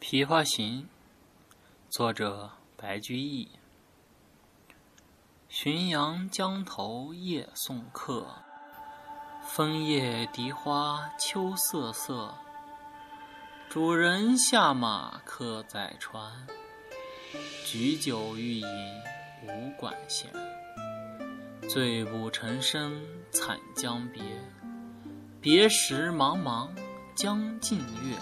[0.02, 0.88] 《琵琶行》
[1.90, 3.50] 作者白居易。
[5.50, 8.26] 浔阳江头夜送客，
[9.42, 12.34] 枫叶荻花秋瑟瑟。
[13.68, 16.46] 主人下马客在船，
[17.66, 18.66] 举酒欲饮
[19.42, 20.32] 无管弦。
[21.68, 24.22] 醉不成声惨将别，
[25.42, 26.70] 别时茫茫
[27.14, 28.16] 江浸月。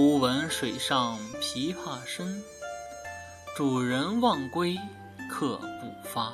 [0.00, 2.40] 忽闻水上琵琶声，
[3.56, 4.78] 主人忘归
[5.28, 6.32] 客不发。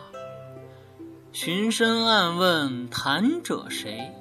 [1.32, 4.12] 寻声暗问弹者谁？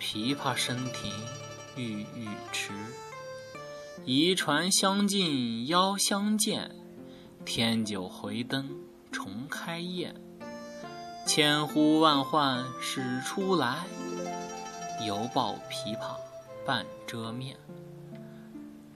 [0.00, 1.12] 琵琶声停
[1.76, 2.72] 欲语迟。
[4.06, 6.74] 移船相近邀相见，
[7.44, 8.70] 添酒回灯
[9.12, 10.14] 重开宴。
[11.26, 13.84] 千呼万唤始出来，
[15.06, 16.16] 犹抱琵琶
[16.64, 17.54] 半遮面。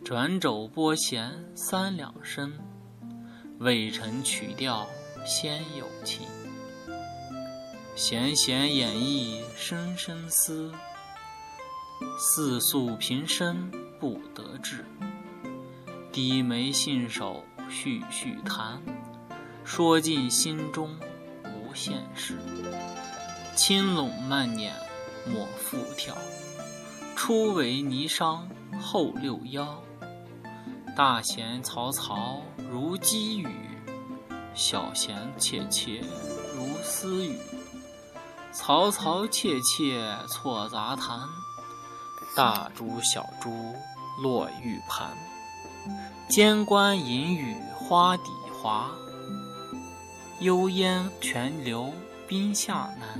[0.05, 2.53] 转轴拨弦三两声，
[3.61, 4.85] 未成曲调
[5.25, 6.27] 先有情。
[7.95, 10.73] 弦弦掩抑声声思，
[12.19, 14.85] 似诉平生不得志。
[16.11, 18.83] 低眉信手续续弹，
[19.65, 20.91] 说尽心中
[21.45, 22.37] 无限事。
[23.55, 24.75] 轻拢慢捻
[25.25, 26.17] 抹复挑，
[27.15, 28.41] 初为霓裳
[28.81, 29.81] 后六幺。
[30.95, 32.41] 大弦嘈嘈
[32.71, 33.49] 如积雨，
[34.55, 36.05] 小弦切切
[36.55, 37.41] 如私语。
[38.53, 41.21] 嘈嘈切切错杂弹，
[42.37, 43.51] 大珠小珠
[44.23, 45.17] 落玉盘。
[46.29, 48.25] 间关隐语花底
[48.63, 48.91] 滑，
[50.41, 51.91] 幽烟泉流
[52.29, 53.19] 冰下难。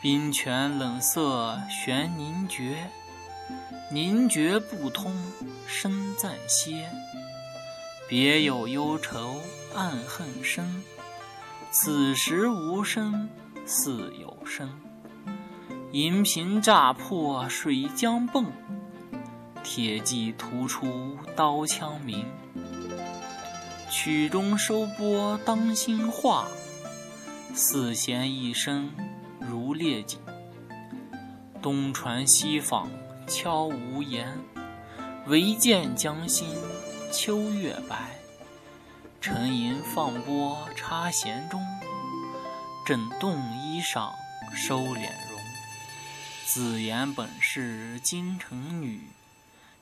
[0.00, 2.90] 冰泉冷涩悬凝绝。
[3.90, 5.14] 凝绝不通
[5.66, 6.88] 声暂歇，
[8.08, 9.36] 别有忧愁
[9.74, 10.82] 暗恨生。
[11.70, 13.28] 此时无声
[13.66, 14.70] 似有声。
[15.92, 18.46] 银瓶乍破水浆迸，
[19.62, 22.24] 铁骑突出刀枪鸣。
[23.90, 26.48] 曲终收拨当心画，
[27.52, 28.90] 四弦一声
[29.38, 30.18] 如裂锦。
[31.60, 32.86] 东船西舫。
[33.34, 34.38] 悄无言，
[35.26, 36.54] 唯见江心
[37.10, 38.10] 秋月白。
[39.22, 41.58] 沉吟放拨插弦中，
[42.84, 44.12] 整动衣裳
[44.54, 45.40] 收敛容。
[46.44, 49.00] 自言本是京城女，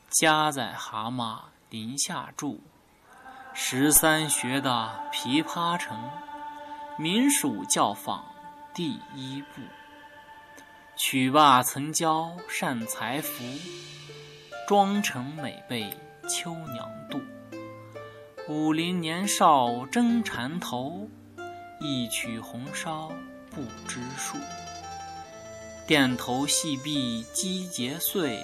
[0.08, 1.40] 家在蛤蟆
[1.70, 2.60] 陵下住。
[3.52, 5.98] 十三学的琵琶成，
[6.96, 8.24] 名属教坊
[8.72, 9.60] 第一部。
[11.02, 13.42] 曲罢曾教善才服，
[14.68, 15.88] 妆成每被
[16.28, 17.22] 秋娘妒。
[18.46, 21.08] 五陵年少争缠头，
[21.80, 23.10] 一曲红烧
[23.50, 24.36] 不知数。
[25.88, 28.38] 钿头细篦击节碎，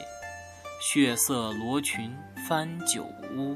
[0.80, 2.16] 血色罗裙
[2.48, 3.54] 翻酒污。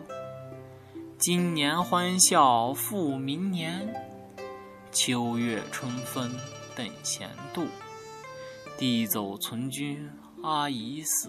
[1.18, 3.94] 今年欢笑复明年，
[4.92, 6.30] 秋月春风
[6.76, 7.66] 等闲度。
[8.78, 10.10] 弟走从军
[10.42, 11.28] 阿姨死，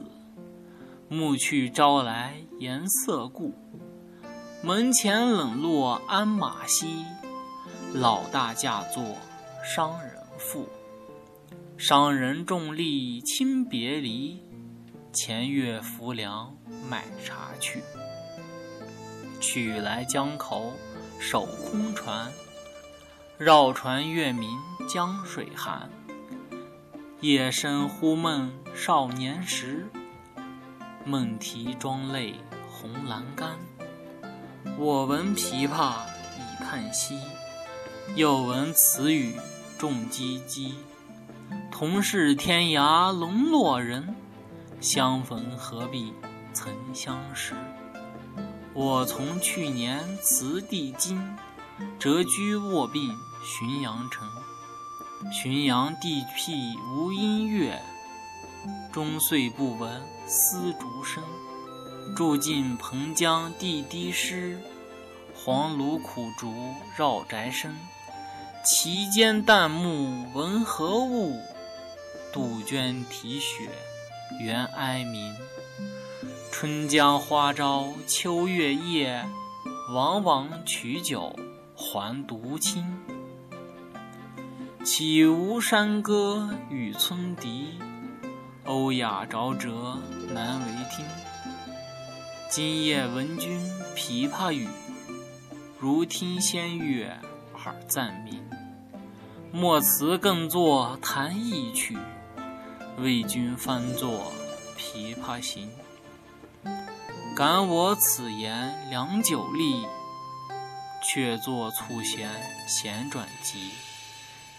[1.09, 3.53] 暮去朝来颜色故。
[4.63, 7.05] 门前冷落鞍马稀，
[7.93, 9.03] 老大嫁作
[9.63, 10.69] 商人妇。
[11.77, 14.39] 商人重利轻别离，
[15.11, 16.55] 前月浮梁
[16.87, 17.81] 买茶去。
[19.41, 20.73] 取来江口
[21.19, 22.31] 守空船，
[23.37, 25.89] 绕船月明江水寒。
[27.21, 29.87] 夜深忽梦少年时，
[31.05, 32.33] 梦啼妆泪
[32.67, 33.59] 红阑干。
[34.79, 35.97] 我闻琵琶
[36.35, 37.19] 已叹息，
[38.15, 39.35] 又闻此语
[39.77, 40.73] 重唧唧。
[41.69, 44.15] 同是天涯沦落人，
[44.79, 46.11] 相逢何必
[46.53, 47.53] 曾相识。
[48.73, 51.21] 我从去年辞帝京，
[51.99, 54.27] 谪居卧病浔阳城。
[55.29, 57.79] 浔阳地僻无音乐，
[58.91, 61.23] 终岁不闻丝竹声。
[62.15, 64.59] 住近蓬江地低湿，
[65.35, 67.75] 黄芦苦竹绕宅生。
[68.65, 71.39] 其间旦暮闻何物？
[72.33, 73.69] 杜鹃啼血
[74.39, 75.35] 猿哀鸣。
[76.51, 79.23] 春江花朝秋月夜，
[79.93, 81.35] 往往取酒
[81.75, 82.83] 还独倾。
[84.83, 87.79] 岂无山歌与村笛？
[88.65, 89.99] 欧雅昭折
[90.33, 91.05] 难为听。
[92.49, 93.61] 今夜闻君
[93.95, 94.67] 琵琶语，
[95.79, 97.15] 如听仙乐
[97.63, 98.43] 耳暂明。
[99.51, 101.95] 莫辞更作弹一曲，
[102.97, 104.31] 为君翻作
[104.79, 105.69] 《琵琶行》。
[107.35, 109.85] 感我此言良久立，
[111.03, 112.31] 却作促弦
[112.67, 113.69] 弦转急。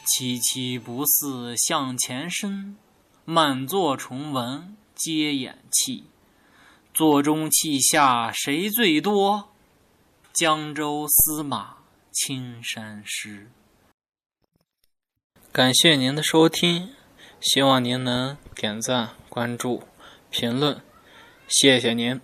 [0.05, 2.77] 凄凄不似向前声，
[3.25, 6.05] 满座重闻皆掩泣。
[6.93, 9.49] 座中泣下谁最多？
[10.33, 11.77] 江州司马
[12.11, 13.51] 青衫湿。
[15.53, 16.95] 感谢您的收听，
[17.41, 19.85] 希望您能点赞、关注、
[20.31, 20.83] 评论，
[21.47, 22.21] 谢谢您。